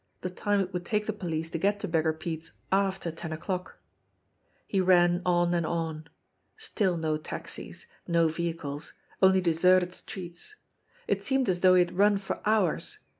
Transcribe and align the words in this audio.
The 0.21 0.31
time 0.31 0.59
it 0.61 0.73
would 0.73 0.83
take 0.83 1.05
the 1.05 1.13
police 1.13 1.51
to 1.51 1.59
get 1.59 1.79
to 1.81 1.87
Beggar 1.87 2.13
Pete's 2.13 2.53
after 2.71 3.11
ten 3.11 3.31
o'clock. 3.31 3.77
He 4.65 4.81
ran 4.81 5.21
on 5.27 5.53
and 5.53 5.63
on. 5.63 6.07
Still 6.57 6.97
no 6.97 7.17
taxis, 7.17 7.85
no 8.07 8.27
vehicles 8.27 8.93
only 9.21 9.41
de 9.41 9.53
serted 9.53 9.93
streets. 9.93 10.55
It 11.07 11.21
seemed 11.21 11.47
as 11.47 11.59
though 11.59 11.75
he 11.75 11.81
had 11.83 11.99
run 11.99 12.17
for 12.17 12.41
hours. 12.47 12.97